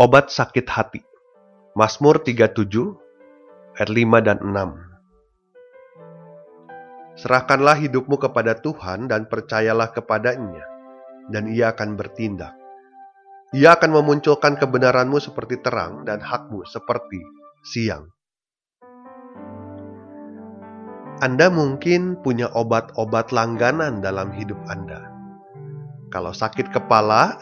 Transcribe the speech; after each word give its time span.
Obat 0.00 0.32
sakit 0.32 0.64
hati. 0.64 1.04
Mazmur 1.76 2.24
37 2.24 2.56
ayat 3.76 3.90
5 3.92 4.24
dan 4.24 4.40
6. 4.40 7.20
Serahkanlah 7.20 7.76
hidupmu 7.76 8.16
kepada 8.16 8.56
Tuhan 8.56 9.12
dan 9.12 9.28
percayalah 9.28 9.92
kepadanya, 9.92 10.64
dan 11.28 11.52
ia 11.52 11.76
akan 11.76 12.00
bertindak. 12.00 12.56
Ia 13.52 13.76
akan 13.76 14.00
memunculkan 14.00 14.56
kebenaranmu 14.56 15.20
seperti 15.20 15.60
terang 15.60 16.08
dan 16.08 16.24
hakmu 16.24 16.64
seperti 16.64 17.20
siang. 17.60 18.08
Anda 21.20 21.52
mungkin 21.52 22.24
punya 22.24 22.48
obat-obat 22.56 23.36
langganan 23.36 24.00
dalam 24.00 24.32
hidup 24.32 24.64
Anda. 24.64 25.12
Kalau 26.08 26.32
sakit 26.32 26.72
kepala, 26.72 27.36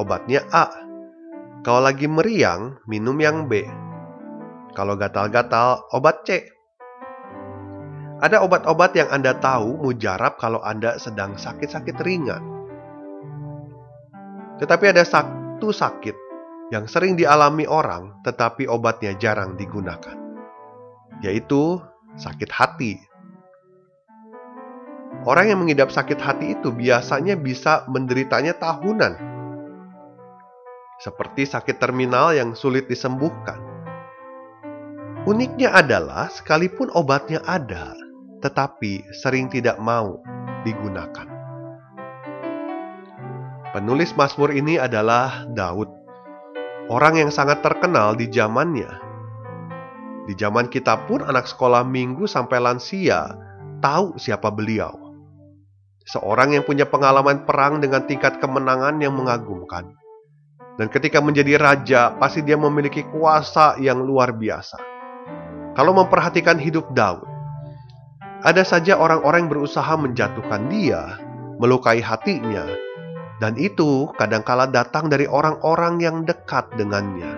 obatnya 0.00 0.48
A 0.48 0.83
kalau 1.64 1.80
lagi 1.80 2.04
meriang, 2.04 2.76
minum 2.84 3.16
yang 3.16 3.48
B. 3.48 3.64
Kalau 4.76 5.00
gatal-gatal, 5.00 5.88
obat 5.96 6.20
C. 6.28 6.44
Ada 8.20 8.44
obat-obat 8.44 8.92
yang 8.92 9.08
Anda 9.08 9.32
tahu 9.40 9.80
mujarab 9.80 10.36
kalau 10.36 10.60
Anda 10.60 11.00
sedang 11.00 11.40
sakit-sakit 11.40 11.96
ringan. 12.04 12.44
Tetapi 14.60 14.92
ada 14.92 15.08
satu 15.08 15.72
sakit 15.72 16.12
yang 16.68 16.84
sering 16.84 17.16
dialami 17.16 17.64
orang 17.64 18.20
tetapi 18.28 18.68
obatnya 18.68 19.16
jarang 19.16 19.56
digunakan, 19.56 20.20
yaitu 21.24 21.80
sakit 22.20 22.52
hati. 22.52 23.00
Orang 25.24 25.48
yang 25.48 25.64
mengidap 25.64 25.88
sakit 25.88 26.20
hati 26.20 26.60
itu 26.60 26.68
biasanya 26.68 27.40
bisa 27.40 27.88
menderitanya 27.88 28.52
tahunan 28.60 29.33
seperti 31.04 31.44
sakit 31.44 31.76
terminal 31.76 32.32
yang 32.32 32.56
sulit 32.56 32.88
disembuhkan. 32.88 33.60
Uniknya 35.28 35.76
adalah, 35.76 36.32
sekalipun 36.32 36.88
obatnya 36.96 37.44
ada, 37.44 37.92
tetapi 38.40 39.04
sering 39.20 39.52
tidak 39.52 39.76
mau 39.76 40.16
digunakan. 40.64 41.28
Penulis 43.76 44.16
Mazmur 44.16 44.56
ini 44.56 44.80
adalah 44.80 45.44
Daud, 45.52 45.92
orang 46.88 47.20
yang 47.20 47.28
sangat 47.28 47.60
terkenal 47.60 48.16
di 48.16 48.24
zamannya. 48.32 48.88
Di 50.24 50.32
zaman 50.40 50.72
kita 50.72 51.04
pun 51.04 51.20
anak 51.20 51.44
sekolah 51.44 51.84
minggu 51.84 52.24
sampai 52.24 52.64
lansia 52.64 53.28
tahu 53.84 54.16
siapa 54.16 54.48
beliau. 54.48 54.96
Seorang 56.08 56.56
yang 56.56 56.64
punya 56.64 56.88
pengalaman 56.88 57.44
perang 57.44 57.80
dengan 57.80 58.08
tingkat 58.08 58.40
kemenangan 58.40 59.00
yang 59.04 59.16
mengagumkan 59.16 60.03
dan 60.74 60.90
ketika 60.90 61.22
menjadi 61.22 61.54
raja, 61.54 62.18
pasti 62.18 62.42
dia 62.42 62.58
memiliki 62.58 63.06
kuasa 63.14 63.78
yang 63.78 64.02
luar 64.02 64.34
biasa. 64.34 64.78
Kalau 65.78 65.94
memperhatikan 65.94 66.58
hidup 66.58 66.90
Daud, 66.94 67.22
ada 68.42 68.62
saja 68.66 68.98
orang-orang 68.98 69.46
yang 69.46 69.52
berusaha 69.54 69.94
menjatuhkan 69.94 70.66
dia, 70.66 71.18
melukai 71.62 72.02
hatinya, 72.02 72.66
dan 73.38 73.54
itu 73.54 74.10
kadangkala 74.18 74.66
datang 74.70 75.06
dari 75.06 75.30
orang-orang 75.30 76.02
yang 76.02 76.16
dekat 76.26 76.66
dengannya. 76.74 77.30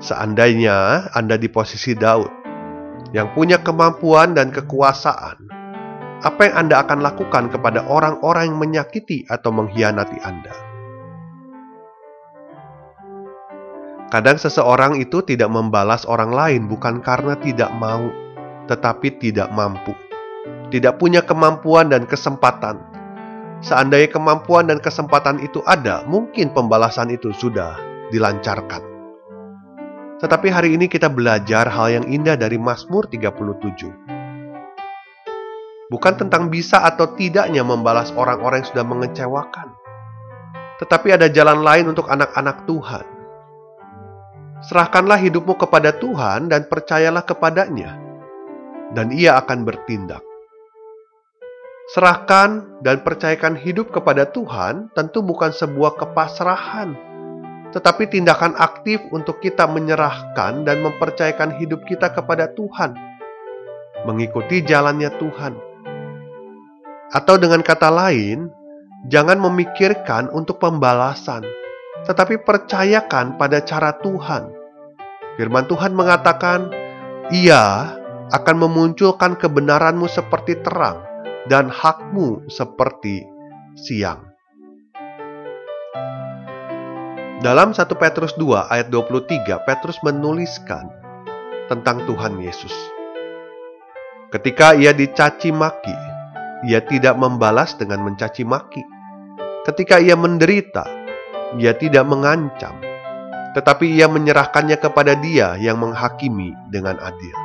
Seandainya 0.00 1.08
Anda 1.16 1.40
di 1.40 1.48
posisi 1.48 1.96
Daud, 1.96 2.28
yang 3.12 3.32
punya 3.32 3.60
kemampuan 3.60 4.36
dan 4.36 4.52
kekuasaan, 4.52 5.48
apa 6.24 6.40
yang 6.48 6.68
Anda 6.68 6.84
akan 6.84 7.04
lakukan 7.04 7.52
kepada 7.52 7.84
orang-orang 7.84 8.52
yang 8.52 8.58
menyakiti 8.60 9.28
atau 9.28 9.52
mengkhianati 9.52 10.18
Anda? 10.24 10.75
Kadang 14.06 14.38
seseorang 14.38 15.02
itu 15.02 15.18
tidak 15.26 15.50
membalas 15.50 16.06
orang 16.06 16.30
lain 16.30 16.70
bukan 16.70 17.02
karena 17.02 17.34
tidak 17.42 17.74
mau, 17.74 18.06
tetapi 18.70 19.18
tidak 19.18 19.50
mampu. 19.50 19.90
Tidak 20.70 20.94
punya 20.94 21.26
kemampuan 21.26 21.90
dan 21.90 22.06
kesempatan. 22.06 22.78
Seandainya 23.66 24.14
kemampuan 24.14 24.70
dan 24.70 24.78
kesempatan 24.78 25.42
itu 25.42 25.58
ada, 25.66 26.06
mungkin 26.06 26.54
pembalasan 26.54 27.10
itu 27.10 27.34
sudah 27.34 27.82
dilancarkan. 28.14 28.78
Tetapi 30.22 30.54
hari 30.54 30.78
ini 30.78 30.86
kita 30.86 31.10
belajar 31.10 31.66
hal 31.66 31.98
yang 31.98 32.06
indah 32.06 32.38
dari 32.38 32.62
Mazmur 32.62 33.10
37. 33.10 35.90
Bukan 35.90 36.14
tentang 36.14 36.46
bisa 36.46 36.78
atau 36.86 37.10
tidaknya 37.18 37.66
membalas 37.66 38.14
orang-orang 38.14 38.62
yang 38.62 38.70
sudah 38.70 38.86
mengecewakan. 38.86 39.74
Tetapi 40.78 41.08
ada 41.10 41.26
jalan 41.26 41.66
lain 41.66 41.90
untuk 41.90 42.06
anak-anak 42.06 42.70
Tuhan 42.70 43.15
Serahkanlah 44.64 45.20
hidupmu 45.20 45.52
kepada 45.60 45.92
Tuhan 45.92 46.48
dan 46.48 46.64
percayalah 46.64 47.28
kepadanya, 47.28 47.92
dan 48.96 49.12
Ia 49.12 49.36
akan 49.44 49.68
bertindak. 49.68 50.24
Serahkan 51.92 52.80
dan 52.80 53.04
percayakan 53.04 53.54
hidup 53.54 53.92
kepada 53.92 54.24
Tuhan 54.26 54.88
tentu 54.96 55.20
bukan 55.20 55.52
sebuah 55.52 56.00
kepasrahan, 56.00 56.96
tetapi 57.76 58.08
tindakan 58.08 58.56
aktif 58.56 58.98
untuk 59.12 59.44
kita 59.44 59.68
menyerahkan 59.68 60.64
dan 60.64 60.80
mempercayakan 60.80 61.60
hidup 61.60 61.84
kita 61.84 62.10
kepada 62.16 62.48
Tuhan, 62.56 62.96
mengikuti 64.08 64.64
jalannya 64.64 65.12
Tuhan. 65.20 65.52
Atau 67.12 67.38
dengan 67.38 67.60
kata 67.60 67.92
lain, 67.92 68.50
jangan 69.12 69.38
memikirkan 69.38 70.32
untuk 70.32 70.58
pembalasan, 70.58 71.44
tetapi 72.06 72.40
percayakan 72.46 73.34
pada 73.34 73.58
cara 73.66 73.98
Tuhan. 73.98 74.54
Firman 75.36 75.66
Tuhan 75.66 75.92
mengatakan, 75.92 76.70
"Ia 77.34 77.92
akan 78.30 78.56
memunculkan 78.56 79.36
kebenaranmu 79.36 80.06
seperti 80.06 80.62
terang 80.62 81.02
dan 81.50 81.68
hakmu 81.68 82.46
seperti 82.46 83.26
siang." 83.74 84.22
Dalam 87.44 87.76
1 87.76 88.00
Petrus 88.00 88.32
2 88.40 88.64
ayat 88.72 88.88
23, 88.88 89.60
Petrus 89.68 90.00
menuliskan 90.00 90.88
tentang 91.68 92.00
Tuhan 92.08 92.40
Yesus. 92.40 92.72
Ketika 94.32 94.72
ia 94.72 94.96
dicaci 94.96 95.52
maki, 95.52 95.94
ia 96.64 96.80
tidak 96.80 97.14
membalas 97.20 97.76
dengan 97.76 98.02
mencaci 98.08 98.42
maki. 98.42 98.80
Ketika 99.68 100.00
ia 100.00 100.16
menderita, 100.16 100.95
ia 101.56 101.72
tidak 101.76 102.04
mengancam, 102.04 102.76
tetapi 103.56 103.96
ia 103.96 104.06
menyerahkannya 104.06 104.76
kepada 104.76 105.16
Dia 105.16 105.56
yang 105.56 105.80
menghakimi 105.80 106.52
dengan 106.68 107.00
adil. 107.00 107.36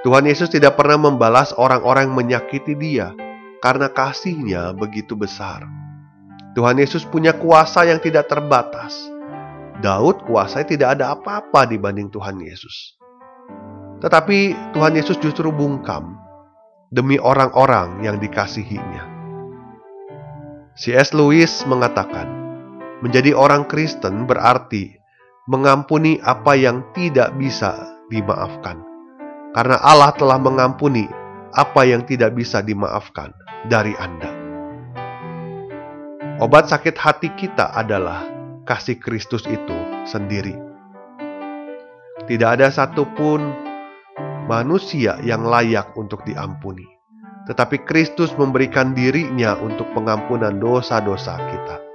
Tuhan 0.00 0.24
Yesus 0.24 0.48
tidak 0.48 0.80
pernah 0.80 0.96
membalas 0.96 1.52
orang-orang 1.60 2.08
yang 2.08 2.16
menyakiti 2.16 2.72
Dia 2.72 3.12
karena 3.60 3.92
kasihnya 3.92 4.72
begitu 4.72 5.12
besar. 5.12 5.68
Tuhan 6.56 6.80
Yesus 6.80 7.04
punya 7.04 7.36
kuasa 7.36 7.84
yang 7.84 8.00
tidak 8.00 8.32
terbatas. 8.32 8.96
Daud 9.84 10.24
kuasanya 10.24 10.66
tidak 10.66 10.88
ada 10.98 11.04
apa-apa 11.16 11.68
dibanding 11.68 12.08
Tuhan 12.08 12.40
Yesus. 12.40 12.96
Tetapi 14.00 14.72
Tuhan 14.72 14.96
Yesus 14.96 15.20
justru 15.20 15.52
bungkam 15.52 16.16
demi 16.88 17.20
orang-orang 17.20 18.00
yang 18.00 18.16
dikasihinya. 18.16 19.06
C.S. 20.80 21.12
Lewis 21.12 21.62
mengatakan, 21.68 22.49
Menjadi 23.00 23.32
orang 23.32 23.64
Kristen 23.64 24.28
berarti 24.28 24.92
mengampuni 25.48 26.20
apa 26.20 26.52
yang 26.52 26.84
tidak 26.92 27.32
bisa 27.40 27.96
dimaafkan. 28.12 28.76
Karena 29.56 29.80
Allah 29.80 30.12
telah 30.14 30.36
mengampuni 30.36 31.08
apa 31.56 31.82
yang 31.88 32.04
tidak 32.04 32.36
bisa 32.36 32.60
dimaafkan 32.60 33.32
dari 33.66 33.96
Anda. 33.98 34.30
Obat 36.44 36.68
sakit 36.68 36.96
hati 36.96 37.28
kita 37.34 37.72
adalah 37.72 38.24
kasih 38.68 39.00
Kristus 39.00 39.48
itu 39.48 39.76
sendiri. 40.06 40.54
Tidak 42.28 42.46
ada 42.46 42.70
satupun 42.70 43.42
manusia 44.46 45.18
yang 45.24 45.42
layak 45.48 45.96
untuk 45.96 46.22
diampuni. 46.28 46.86
tetapi 47.50 47.82
Kristus 47.82 48.30
memberikan 48.38 48.94
dirinya 48.94 49.58
untuk 49.58 49.90
pengampunan 49.90 50.62
dosa-dosa 50.62 51.34
kita. 51.34 51.89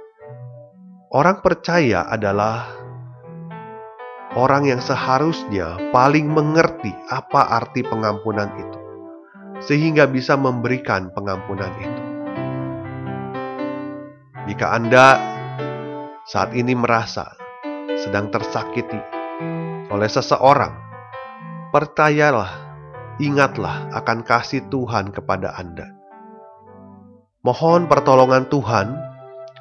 Orang 1.06 1.38
percaya 1.38 2.02
adalah 2.10 2.66
orang 4.34 4.66
yang 4.66 4.82
seharusnya 4.82 5.78
paling 5.94 6.26
mengerti 6.26 6.90
apa 7.14 7.46
arti 7.62 7.86
pengampunan 7.86 8.50
itu, 8.58 8.80
sehingga 9.62 10.10
bisa 10.10 10.34
memberikan 10.34 11.14
pengampunan 11.14 11.70
itu. 11.78 12.02
Jika 14.50 14.66
Anda 14.74 15.06
saat 16.26 16.50
ini 16.58 16.74
merasa 16.74 17.38
sedang 18.02 18.34
tersakiti 18.34 18.98
oleh 19.94 20.10
seseorang, 20.10 20.74
percayalah, 21.70 22.50
ingatlah 23.22 23.94
akan 23.94 24.26
kasih 24.26 24.66
Tuhan 24.74 25.14
kepada 25.14 25.54
Anda. 25.54 25.86
Mohon 27.46 27.86
pertolongan 27.86 28.50
Tuhan 28.50 29.14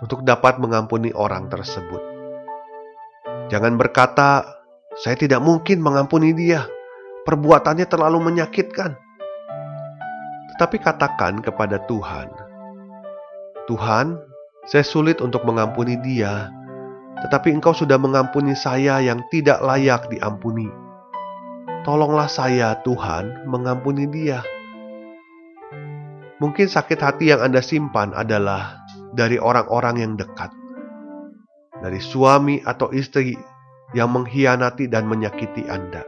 untuk 0.04 0.26
dapat 0.28 0.60
mengampuni 0.60 1.14
orang 1.16 1.48
tersebut. 1.48 2.02
Jangan 3.48 3.78
berkata, 3.78 4.44
saya 5.00 5.16
tidak 5.16 5.44
mungkin 5.44 5.84
mengampuni 5.84 6.34
dia. 6.34 6.66
Perbuatannya 7.26 7.86
terlalu 7.90 8.22
menyakitkan. 8.22 8.96
Tetapi 10.56 10.78
katakan 10.80 11.42
kepada 11.44 11.84
Tuhan, 11.90 12.32
Tuhan, 13.66 14.22
saya 14.70 14.86
sulit 14.86 15.20
untuk 15.20 15.42
mengampuni 15.42 15.98
dia, 16.00 16.54
tetapi 17.26 17.50
Engkau 17.50 17.74
sudah 17.74 17.98
mengampuni 17.98 18.54
saya 18.54 19.02
yang 19.02 19.26
tidak 19.34 19.58
layak 19.66 20.06
diampuni. 20.14 20.70
Tolonglah 21.82 22.30
saya, 22.30 22.78
Tuhan, 22.86 23.50
mengampuni 23.50 24.06
dia. 24.06 24.46
Mungkin 26.38 26.70
sakit 26.70 27.00
hati 27.02 27.34
yang 27.34 27.42
Anda 27.42 27.66
simpan 27.66 28.14
adalah 28.14 28.85
dari 29.16 29.40
orang-orang 29.40 30.04
yang 30.04 30.14
dekat, 30.20 30.52
dari 31.80 32.04
suami 32.04 32.60
atau 32.68 32.92
istri 32.92 33.40
yang 33.96 34.12
mengkhianati 34.12 34.92
dan 34.92 35.08
menyakiti 35.08 35.64
Anda. 35.72 36.04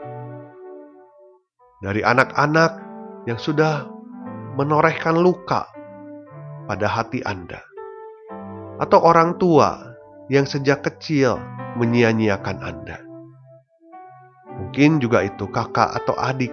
Dari 1.80 2.04
anak-anak 2.04 2.72
yang 3.32 3.40
sudah 3.40 3.88
menorehkan 4.60 5.16
luka 5.16 5.72
pada 6.68 6.88
hati 6.92 7.24
Anda. 7.24 7.64
Atau 8.78 9.02
orang 9.02 9.40
tua 9.42 9.96
yang 10.28 10.44
sejak 10.46 10.84
kecil 10.84 11.40
menyia-nyiakan 11.80 12.58
Anda. 12.60 12.98
Mungkin 14.58 14.98
juga 15.00 15.22
itu 15.24 15.48
kakak 15.48 15.96
atau 16.04 16.18
adik 16.18 16.52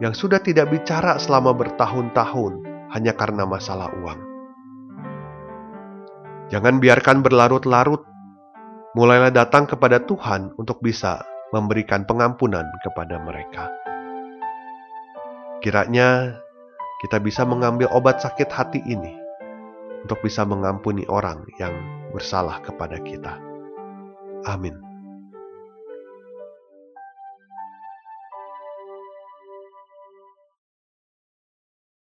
yang 0.00 0.16
sudah 0.16 0.40
tidak 0.40 0.72
bicara 0.72 1.20
selama 1.20 1.52
bertahun-tahun 1.52 2.64
hanya 2.96 3.12
karena 3.12 3.44
masalah 3.44 3.92
uang. 4.00 4.27
Jangan 6.48 6.80
biarkan 6.80 7.20
berlarut-larut 7.20 8.08
mulailah 8.96 9.28
datang 9.28 9.68
kepada 9.68 10.00
Tuhan 10.00 10.56
untuk 10.56 10.80
bisa 10.80 11.20
memberikan 11.52 12.08
pengampunan 12.08 12.64
kepada 12.80 13.20
mereka. 13.20 13.68
Kiranya 15.60 16.40
kita 17.04 17.20
bisa 17.20 17.44
mengambil 17.44 17.92
obat 17.92 18.24
sakit 18.24 18.48
hati 18.48 18.80
ini 18.88 19.12
untuk 20.08 20.24
bisa 20.24 20.48
mengampuni 20.48 21.04
orang 21.12 21.44
yang 21.60 21.74
bersalah 22.16 22.64
kepada 22.64 22.96
kita. 23.04 23.36
Amin. 24.48 24.87